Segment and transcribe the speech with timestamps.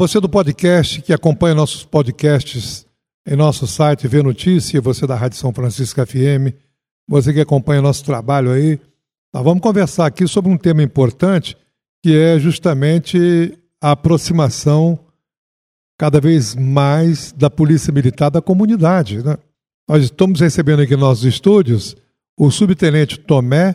[0.00, 2.86] Você do podcast que acompanha nossos podcasts
[3.26, 6.54] em nosso site Vê Notícia, você da Rádio São Francisco FM,
[7.08, 8.78] você que acompanha nosso trabalho aí,
[9.34, 11.56] nós vamos conversar aqui sobre um tema importante
[12.00, 15.00] que é justamente a aproximação
[15.98, 19.20] cada vez mais da Polícia Militar da comunidade.
[19.20, 19.36] Né?
[19.88, 21.96] Nós estamos recebendo aqui nos nossos estúdios
[22.38, 23.74] o subtenente Tomé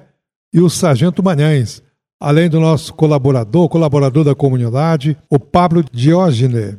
[0.54, 1.84] e o sargento Manhães,
[2.24, 6.78] além do nosso colaborador, colaborador da comunidade, o Pablo Diógenes,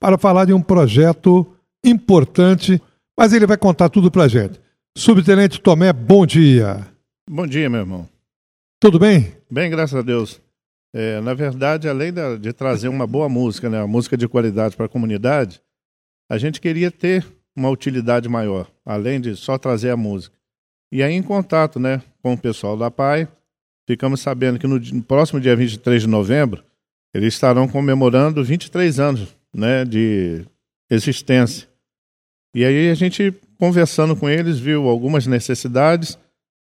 [0.00, 1.46] para falar de um projeto
[1.84, 2.80] importante,
[3.14, 4.58] mas ele vai contar tudo para a gente.
[4.96, 6.88] Subtenente Tomé, bom dia.
[7.28, 8.08] Bom dia, meu irmão.
[8.80, 9.36] Tudo bem?
[9.50, 10.40] Bem, graças a Deus.
[10.94, 14.86] É, na verdade, além de trazer uma boa música, né, uma música de qualidade para
[14.86, 15.60] a comunidade,
[16.30, 20.34] a gente queria ter uma utilidade maior, além de só trazer a música.
[20.90, 23.28] E aí, em contato né, com o pessoal da PAI,
[23.88, 26.62] ficamos sabendo que no, próximo dia 23 de novembro,
[27.14, 30.44] eles estarão comemorando 23 anos né, de
[30.90, 31.66] existência.
[32.54, 36.18] E aí a gente, conversando com eles, viu algumas necessidades,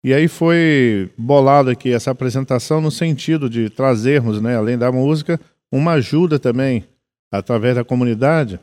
[0.05, 5.41] e aí foi bolado aqui essa apresentação no sentido de trazermos, né, além da música,
[5.71, 6.85] uma ajuda também,
[7.33, 8.61] através da comunidade,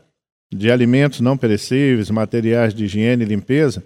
[0.49, 3.83] de alimentos não perecíveis, materiais de higiene e limpeza,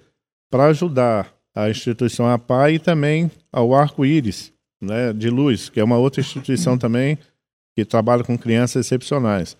[0.51, 5.97] para ajudar a instituição APA e também ao Arco-Íris né, de Luz, que é uma
[5.97, 7.17] outra instituição também
[7.75, 9.55] que trabalha com crianças excepcionais.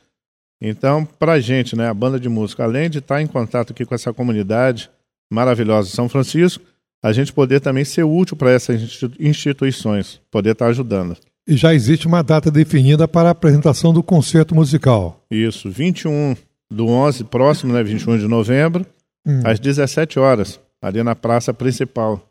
[0.61, 3.85] Então, para a gente, né, a banda de música, além de estar em contato aqui
[3.85, 4.89] com essa comunidade
[5.31, 6.63] maravilhosa de São Francisco,
[7.03, 8.79] a gente poder também ser útil para essas
[9.19, 11.17] instituições, poder estar ajudando.
[11.47, 15.25] E já existe uma data definida para a apresentação do concerto musical.
[15.31, 16.35] Isso, 21
[16.69, 18.85] do 11, próximo, né, 21 de novembro,
[19.25, 19.41] hum.
[19.43, 22.27] às 17 horas ali na praça principal.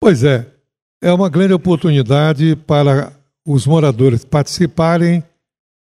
[0.00, 0.46] Pois é,
[1.02, 3.12] é uma grande oportunidade para
[3.46, 5.22] os moradores participarem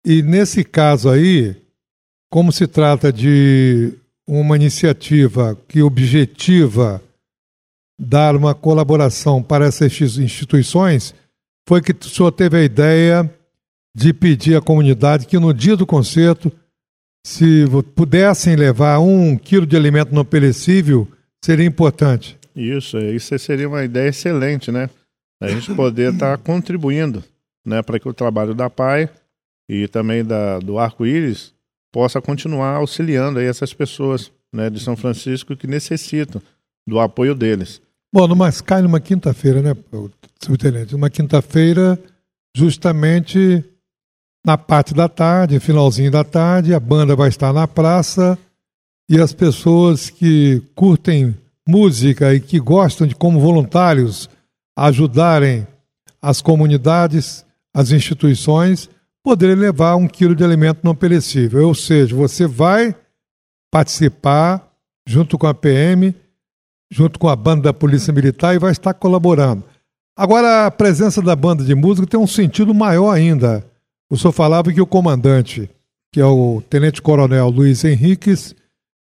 [0.06, 1.56] e nesse caso aí,
[2.30, 3.94] como se trata de
[4.28, 7.02] uma iniciativa que objetiva
[8.00, 11.14] dar uma colaboração para essas instituições,
[11.68, 13.34] foi que o senhor teve a ideia
[13.96, 16.52] de pedir à comunidade que no dia do concerto,
[17.26, 17.66] se
[17.96, 21.08] pudessem levar um quilo de alimento não perecível,
[21.44, 22.38] seria importante.
[22.56, 24.90] Isso, isso seria uma ideia excelente, né?
[25.42, 27.24] A gente poder estar tá contribuindo
[27.66, 29.10] né, para que o trabalho da PAI
[29.70, 31.54] e também da, do Arco-Íris
[31.92, 36.42] possa continuar auxiliando aí essas pessoas né, de São Francisco que necessitam
[36.88, 37.82] do apoio deles.
[38.14, 39.76] Bom, numa, cai numa quinta-feira, né,
[40.40, 40.96] subtenente?
[40.96, 42.00] Uma quinta-feira,
[42.56, 43.64] justamente
[44.46, 48.38] na parte da tarde, finalzinho da tarde, a banda vai estar na praça
[49.10, 51.36] e as pessoas que curtem
[51.68, 54.30] música e que gostam de, como voluntários,
[54.78, 55.68] ajudarem
[56.22, 58.90] as comunidades, as instituições,
[59.24, 61.68] poderem levar um quilo de alimento não perecível.
[61.68, 62.96] Ou seja, você vai
[63.72, 64.72] participar
[65.08, 66.16] junto com a PM,
[66.92, 69.64] junto com a banda da Polícia Militar e vai estar colaborando.
[70.16, 73.66] Agora, a presença da banda de música tem um sentido maior ainda.
[74.10, 75.70] O senhor falava que o comandante,
[76.12, 78.56] que é o Tenente Coronel Luiz Henriques,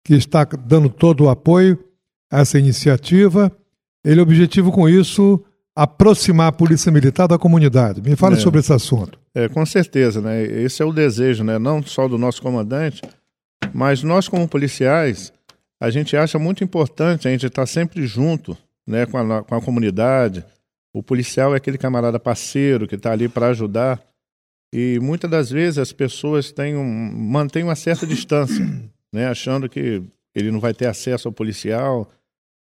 [0.03, 1.77] que está dando todo o apoio
[2.31, 3.51] a essa iniciativa.
[4.03, 5.43] Ele é objetivo com isso
[5.75, 8.01] aproximar a Polícia Militar da comunidade.
[8.01, 9.19] Me fale é, sobre esse assunto.
[9.33, 10.43] É, com certeza, né?
[10.43, 11.57] Esse é o desejo, né?
[11.57, 13.01] Não só do nosso comandante,
[13.73, 15.31] mas nós como policiais,
[15.79, 19.61] a gente acha muito importante a gente estar sempre junto, né, com a, com a
[19.61, 20.43] comunidade.
[20.93, 24.01] O policial é aquele camarada parceiro que está ali para ajudar.
[24.73, 28.65] E muitas das vezes as pessoas têm um, mantêm uma certa distância
[29.11, 32.09] né, achando que ele não vai ter acesso ao policial.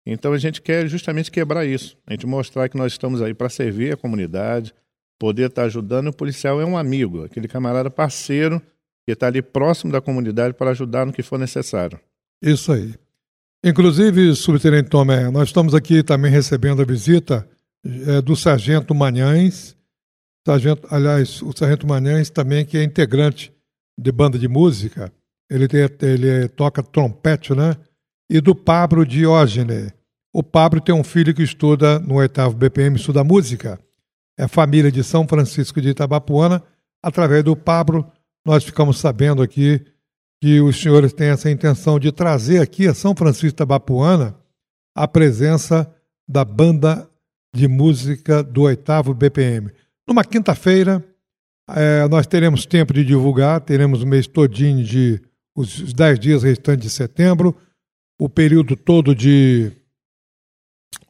[0.07, 3.49] Então a gente quer justamente quebrar isso, a gente mostrar que nós estamos aí para
[3.49, 4.75] servir a comunidade,
[5.19, 6.09] poder estar tá ajudando.
[6.09, 8.61] O policial é um amigo, aquele camarada parceiro
[9.07, 11.99] que está ali próximo da comunidade para ajudar no que for necessário.
[12.43, 12.95] Isso aí.
[13.63, 17.49] Inclusive, subtenente Tomé, nós estamos aqui também recebendo a visita
[18.07, 19.75] é, do Sargento Manhães,
[20.47, 23.53] sargento, aliás, o Sargento Manhães também que é integrante
[23.99, 25.11] de banda de música
[25.51, 27.77] ele, tem, ele toca trompete, né?
[28.31, 29.93] E do Pablo Diógenes.
[30.33, 33.79] O Pablo tem um filho que estuda no oitavo BPM, estuda música.
[34.37, 36.63] É família de São Francisco de Itabapuana.
[37.03, 38.11] Através do Pablo,
[38.45, 39.85] nós ficamos sabendo aqui
[40.43, 44.35] que os senhores têm essa intenção de trazer aqui a São Francisco de Itabapuana
[44.97, 45.93] a presença
[46.29, 47.09] da banda
[47.55, 49.71] de música do oitavo BPM.
[50.07, 51.03] Numa quinta-feira,
[51.71, 55.21] é, nós teremos tempo de divulgar, teremos o mês todinho de
[55.57, 57.57] os dez dias restantes de setembro,
[58.19, 59.73] o período todo de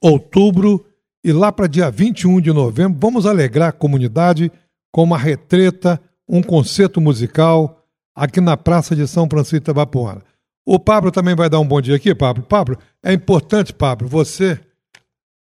[0.00, 0.84] outubro
[1.24, 4.52] e lá para dia 21 de novembro, vamos alegrar a comunidade
[4.92, 7.82] com uma retreta, um concerto musical
[8.14, 10.22] aqui na Praça de São Francisco de Itabapuana.
[10.66, 12.44] O Pablo também vai dar um bom dia aqui, Pablo.
[12.44, 14.60] Pablo, é importante, Pablo, você,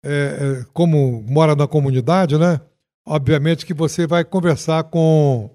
[0.04, 2.60] é, é, como mora na comunidade, né?
[3.06, 5.50] Obviamente que você vai conversar com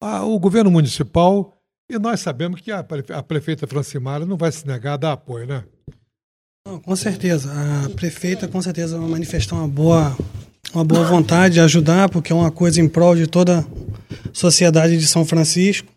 [0.00, 1.51] a, o governo municipal
[1.92, 2.78] e nós sabemos que a,
[3.10, 5.62] a prefeita Francimara não vai se negar a dar apoio, né?
[6.66, 7.52] Não, com certeza.
[7.52, 10.16] A prefeita, com certeza, vai manifestar uma boa,
[10.72, 13.64] uma boa vontade de ajudar, porque é uma coisa em prol de toda a
[14.32, 15.88] sociedade de São Francisco.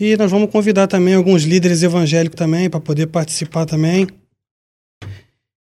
[0.00, 4.06] E nós vamos convidar também alguns líderes evangélicos também para poder participar também.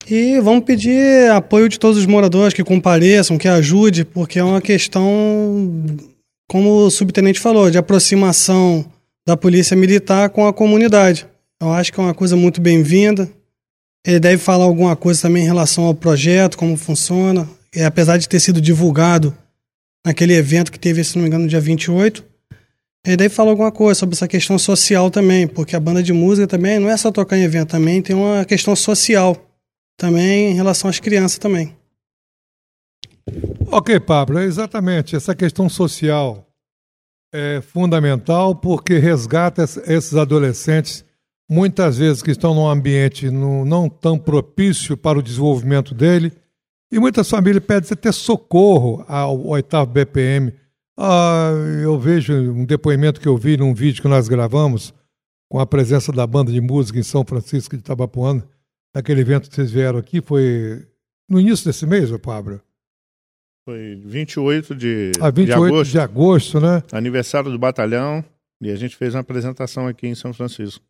[0.10, 4.62] E vamos pedir apoio de todos os moradores que compareçam, que ajude, porque é uma
[4.62, 5.86] questão,
[6.54, 8.86] como o subtenente falou, de aproximação
[9.28, 11.26] da polícia militar com a comunidade.
[11.60, 13.28] Eu acho que é uma coisa muito bem-vinda.
[14.06, 17.50] Ele deve falar alguma coisa também em relação ao projeto, como funciona.
[17.76, 19.36] E, apesar de ter sido divulgado
[20.06, 22.24] naquele evento que teve, se não me engano, no dia 28,
[23.08, 26.46] e daí fala alguma coisa sobre essa questão social também, porque a banda de música
[26.46, 29.44] também não é só tocar em evento, também tem uma questão social
[29.98, 31.76] também em relação às crianças também.
[33.76, 35.16] Ok, Pablo, exatamente.
[35.16, 36.48] Essa questão social
[37.34, 41.04] é fundamental porque resgata esses adolescentes,
[41.50, 46.32] muitas vezes que estão num ambiente não tão propício para o desenvolvimento dele,
[46.92, 50.54] e muitas famílias pedem até socorro ao oitavo BPM
[50.96, 51.50] ah,
[51.82, 54.94] eu vejo um depoimento que eu vi num vídeo que nós gravamos
[55.50, 58.48] com a presença da banda de música em São Francisco de Itabapuana,
[58.94, 60.88] naquele evento que vocês vieram aqui, foi
[61.28, 62.62] no início desse mês, Pablo?
[63.66, 65.92] Foi 28 de, ah, 28 de agosto.
[65.92, 66.84] de agosto, né?
[66.92, 68.24] Aniversário do batalhão,
[68.62, 70.84] e a gente fez uma apresentação aqui em São Francisco.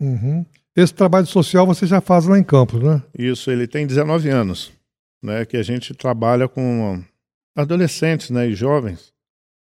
[0.00, 0.44] Uhum.
[0.74, 3.02] Esse trabalho social você já faz lá em Campos, né?
[3.16, 4.72] Isso, ele tem 19 anos,
[5.22, 5.44] né?
[5.44, 7.02] Que a gente trabalha com
[7.56, 9.12] adolescentes né, e jovens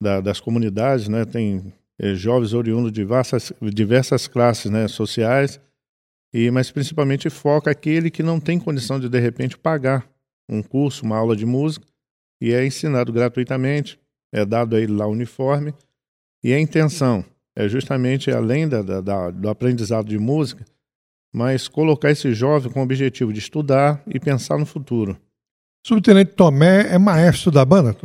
[0.01, 1.25] da, das comunidades, né?
[1.25, 5.59] Tem é, jovens oriundos de diversas, diversas classes né, sociais,
[6.33, 10.07] e mas principalmente foca aquele que não tem condição de, de repente, pagar
[10.49, 11.85] um curso, uma aula de música,
[12.41, 13.99] e é ensinado gratuitamente,
[14.31, 15.73] é dado a ele lá o uniforme,
[16.43, 17.25] e a intenção
[17.55, 20.63] é justamente, além da, da, do aprendizado de música,
[21.33, 25.17] mas colocar esse jovem com o objetivo de estudar e pensar no futuro.
[25.85, 27.95] Subtenente Tomé é maestro da banda?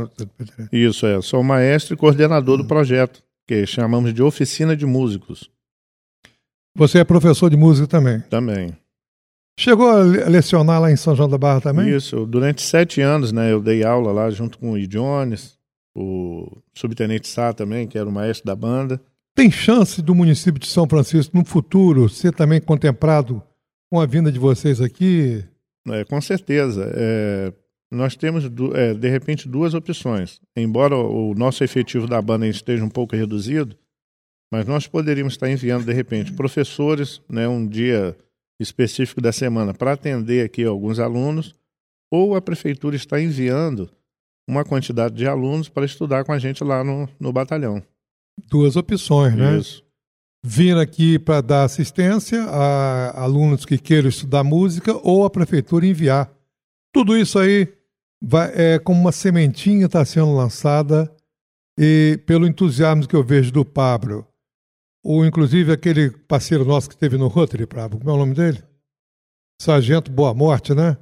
[0.73, 1.21] Isso, é.
[1.21, 5.51] Sou maestro e coordenador do projeto, que chamamos de Oficina de Músicos.
[6.77, 8.21] Você é professor de música também?
[8.23, 8.77] Também.
[9.59, 11.89] Chegou a lecionar lá em São João da Barra também?
[11.95, 14.87] Isso, durante sete anos, né, eu dei aula lá junto com o I.
[14.87, 15.57] Jones,
[15.95, 19.01] o subtenente Sá também, que era o maestro da banda.
[19.35, 23.43] Tem chance do município de São Francisco, no futuro, ser também contemplado
[23.91, 25.45] com a vinda de vocês aqui?
[25.89, 26.91] É, com certeza.
[26.95, 27.53] É,
[27.91, 30.41] nós temos, é, de repente, duas opções.
[30.57, 33.77] Embora o nosso efetivo da banda esteja um pouco reduzido,
[34.53, 38.17] mas nós poderíamos estar enviando, de repente, professores, né, um dia
[38.61, 41.55] específico da semana, para atender aqui alguns alunos,
[42.11, 43.91] ou a prefeitura está enviando
[44.49, 47.83] uma quantidade de alunos para estudar com a gente lá no, no batalhão.
[48.49, 49.59] Duas opções, né?
[49.59, 49.83] Isso.
[50.47, 56.31] Vir aqui para dar assistência a alunos que queiram estudar música ou a prefeitura enviar.
[56.93, 57.73] Tudo isso aí
[58.23, 61.11] vai, é como uma sementinha está sendo lançada
[61.79, 64.27] e pelo entusiasmo que eu vejo do Pablo,
[65.05, 68.63] ou inclusive aquele parceiro nosso que esteve no Rotary, Pablo, como é o nome dele?
[69.61, 70.97] Sargento Boa Morte, né?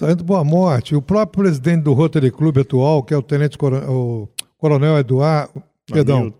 [0.00, 3.90] Sargento Boa Morte, o próprio presidente do Rotary Clube atual, que é o Tenente Coronel,
[3.90, 6.32] o Coronel Eduardo, perdão,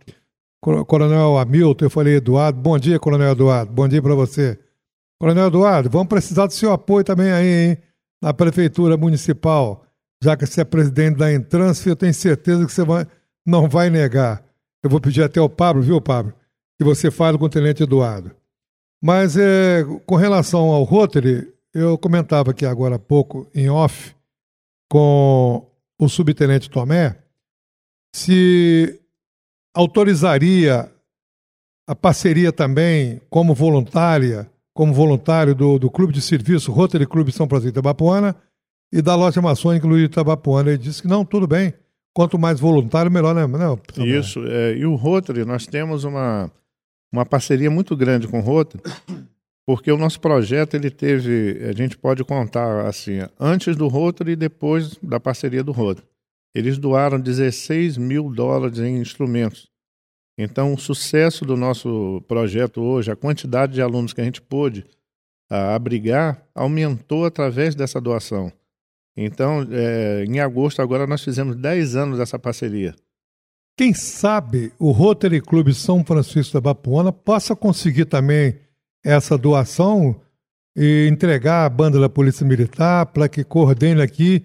[0.60, 4.58] Coronel Hamilton, eu falei Eduardo, bom dia, Coronel Eduardo, bom dia para você.
[5.20, 7.78] Coronel Eduardo, vamos precisar do seu apoio também aí, hein?
[8.22, 9.84] Na Prefeitura Municipal
[10.24, 13.06] já que você é presidente da Entrância, eu tenho certeza que você vai,
[13.46, 14.42] não vai negar.
[14.82, 16.32] Eu vou pedir até ao Pablo, viu, Pablo,
[16.78, 18.30] que você fale com o Tenente Eduardo.
[19.02, 24.14] Mas é, com relação ao Rotary, eu comentava aqui agora há pouco, em off,
[24.88, 25.66] com
[25.98, 27.16] o subtenente Tomé,
[28.14, 29.00] se
[29.74, 30.90] autorizaria
[31.86, 37.48] a parceria também como voluntária, como voluntário do, do Clube de Serviço Rotary Clube São
[37.48, 38.34] Francisco de Bapuana,
[38.92, 40.70] e da loja maçônica Luiz Itabapuana.
[40.70, 41.74] Ele disse que não, tudo bem.
[42.14, 43.44] Quanto mais voluntário, melhor, né?
[43.44, 43.76] Não,
[44.06, 44.40] Isso.
[44.46, 46.48] É, e o Rotary, nós temos uma,
[47.14, 48.82] uma parceria muito grande com o Rotary,
[49.64, 54.36] porque o nosso projeto, ele teve, a gente pode contar assim, antes do Rotary e
[54.36, 56.06] depois da parceria do Rotary.
[56.52, 59.70] Eles doaram 16 mil dólares em instrumentos.
[60.36, 64.84] Então, o sucesso do nosso projeto hoje, a quantidade de alunos que a gente pôde
[65.48, 68.52] a, abrigar, aumentou através dessa doação.
[69.16, 72.92] Então, é, em agosto agora nós fizemos 10 anos dessa parceria.
[73.76, 78.56] Quem sabe o Rotary Clube São Francisco da Bapuana possa conseguir também
[79.04, 80.20] essa doação
[80.76, 84.44] e entregar a banda da Polícia Militar para que coordene aqui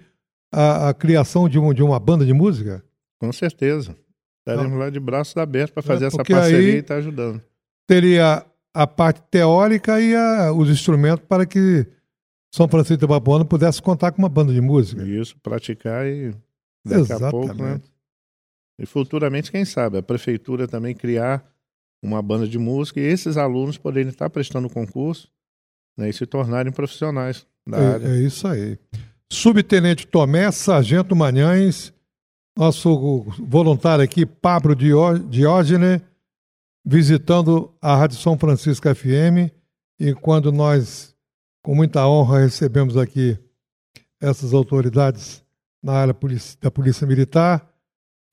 [0.52, 2.84] a, a criação de, um, de, uma banda de música?
[3.20, 3.96] Com certeza.
[4.40, 7.42] Estaremos lá de braços abertos para fazer é, essa parceria e estar tá ajudando.
[7.88, 11.86] Teria a parte teórica e a, os instrumentos para que
[12.54, 15.04] São Francisco de Bapuana pudesse contar com uma banda de música.
[15.04, 16.32] Isso, praticar e
[16.86, 17.26] daqui Exatamente.
[17.26, 17.82] a pouco, né?
[18.80, 21.46] E futuramente, quem sabe, a prefeitura também criar
[22.02, 25.30] uma banda de música e esses alunos poderem estar prestando concurso
[25.98, 28.08] né, e se tornarem profissionais da é, área.
[28.08, 28.80] É isso aí.
[29.32, 31.94] Subtenente Tomé, Sargento Manhães,
[32.58, 36.02] nosso voluntário aqui, Pablo Diógenes,
[36.86, 39.52] visitando a Rádio São Francisco FM.
[40.00, 41.14] E quando nós,
[41.62, 43.38] com muita honra, recebemos aqui
[44.22, 45.44] essas autoridades
[45.84, 46.16] na área
[46.62, 47.69] da Polícia Militar,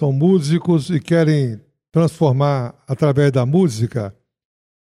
[0.00, 1.60] são músicos e querem
[1.90, 4.14] transformar, através da música,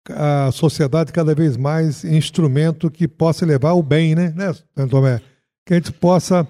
[0.10, 5.22] a sociedade cada vez mais em instrumento que possa levar o bem, né, né Tomé?
[5.66, 6.48] Que a gente possa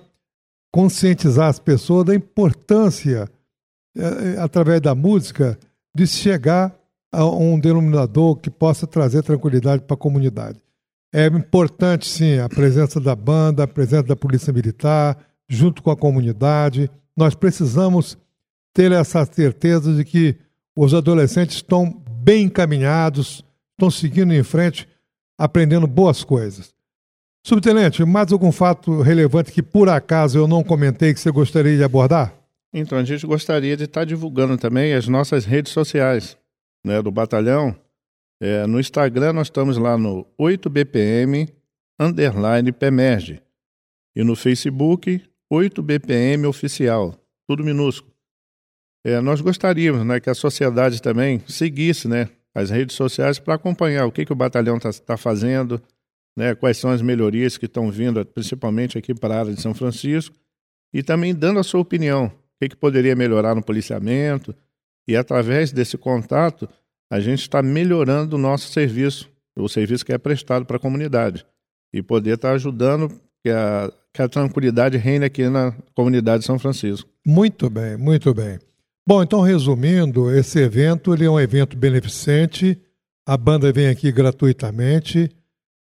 [0.72, 3.30] conscientizar as pessoas da importância,
[3.96, 5.58] é, através da música,
[5.96, 6.76] de chegar
[7.12, 10.60] a um denominador que possa trazer tranquilidade para a comunidade.
[11.14, 15.18] É importante, sim, a presença da banda, a presença da Polícia Militar,
[15.50, 16.92] junto com a comunidade.
[17.16, 18.18] Nós precisamos
[18.77, 20.36] ter essa certeza de que
[20.77, 21.89] os adolescentes estão
[22.22, 24.88] bem encaminhados, estão seguindo em frente,
[25.36, 26.75] aprendendo boas coisas.
[27.43, 31.84] Subtenente, mais algum fato relevante que por acaso eu não comentei que você gostaria de
[31.84, 32.36] abordar?
[32.72, 36.38] Então, a gente gostaria de estar divulgando também as nossas redes sociais
[36.86, 37.75] né, do batalhão.
[38.39, 41.50] É, no Instagram nós estamos lá no 8BPM
[42.00, 43.41] underline PEMERGE
[44.15, 47.15] e no Facebook 8BPM Oficial,
[47.48, 48.16] tudo minúsculo.
[49.04, 54.06] É, nós gostaríamos né, que a sociedade também seguisse né, as redes sociais para acompanhar
[54.06, 55.82] o que, que o batalhão está tá fazendo,
[56.36, 59.74] né, quais são as melhorias que estão vindo, principalmente aqui para a área de São
[59.74, 60.36] Francisco,
[60.94, 64.56] e também dando a sua opinião, o que, que poderia melhorar no policiamento,
[65.08, 66.68] e através desse contato,
[67.10, 71.46] a gente está melhorando o nosso serviço, o serviço que é prestado para a comunidade,
[71.94, 73.10] e poder estar tá ajudando
[73.44, 77.10] que a, que a tranquilidade reine aqui na comunidade de São Francisco.
[77.25, 78.60] Muito bem, muito bem.
[79.08, 82.78] Bom, então resumindo, esse evento ele é um evento beneficente.
[83.26, 85.32] A banda vem aqui gratuitamente,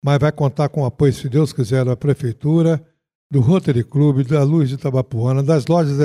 [0.04, 2.86] mas vai contar com o apoio, se Deus quiser, da prefeitura,
[3.32, 5.98] do Rotary Club, da Luz de Tabapuana, das lojas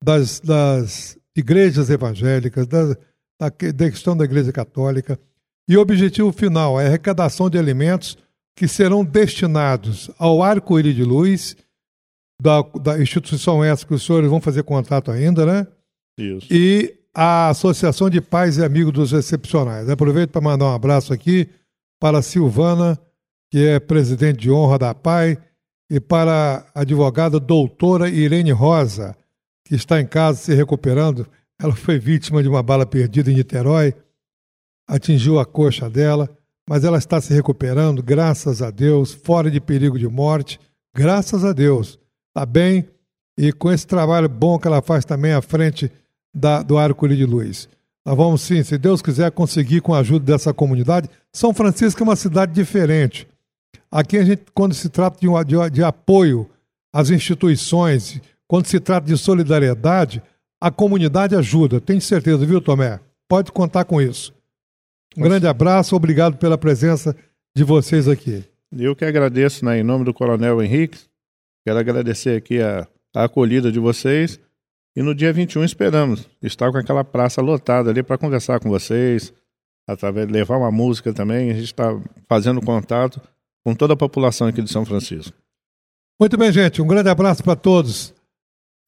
[0.00, 2.94] das, das igrejas evangélicas, da,
[3.40, 5.18] da, da questão da Igreja Católica.
[5.68, 8.16] E o objetivo final é a arrecadação de alimentos
[8.56, 11.56] que serão destinados ao Arco-Íris de Luz,
[12.40, 15.66] da, da instituição essa que os senhores vão fazer contato ainda, né?
[16.18, 16.46] Isso.
[16.50, 19.88] E a Associação de Pais e Amigos dos Excepcionais.
[19.88, 21.48] Aproveito para mandar um abraço aqui
[22.00, 22.98] para a Silvana,
[23.50, 25.38] que é presidente de honra da PAI,
[25.90, 29.14] e para a advogada doutora Irene Rosa,
[29.64, 31.26] que está em casa se recuperando.
[31.60, 33.94] Ela foi vítima de uma bala perdida em Niterói,
[34.88, 36.28] atingiu a coxa dela,
[36.68, 40.58] mas ela está se recuperando, graças a Deus, fora de perigo de morte,
[40.94, 41.98] graças a Deus.
[42.28, 42.88] Está bem,
[43.36, 45.90] e com esse trabalho bom que ela faz também à frente
[46.34, 47.68] da, do Arco de Luz.
[48.04, 51.08] Nós vamos sim, se Deus quiser, conseguir com a ajuda dessa comunidade.
[51.32, 53.28] São Francisco é uma cidade diferente.
[53.90, 56.48] Aqui a gente, quando se trata de, um, de, de apoio
[56.92, 60.22] às instituições, quando se trata de solidariedade,
[60.60, 61.80] a comunidade ajuda.
[61.80, 62.98] Tenho certeza, viu, Tomé?
[63.28, 64.34] Pode contar com isso.
[65.16, 67.14] Um grande abraço, obrigado pela presença
[67.54, 68.44] de vocês aqui.
[68.76, 70.98] Eu que agradeço, né, em nome do Coronel Henrique,
[71.64, 74.40] quero agradecer aqui a, a acolhida de vocês
[74.94, 79.32] e no dia 21 esperamos estar com aquela praça lotada ali para conversar com vocês,
[79.88, 81.50] através de levar uma música também.
[81.50, 83.20] A gente está fazendo contato
[83.64, 85.36] com toda a população aqui de São Francisco.
[86.20, 86.82] Muito bem, gente.
[86.82, 88.14] Um grande abraço para todos.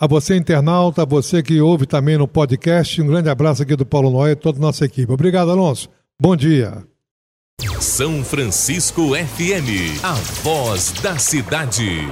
[0.00, 3.00] A você, internauta, a você que ouve também no podcast.
[3.00, 5.10] Um grande abraço aqui do Paulo Noé e toda a nossa equipe.
[5.10, 5.88] Obrigado, Alonso.
[6.20, 6.84] Bom dia.
[7.80, 12.08] São Francisco FM, a voz da cidade.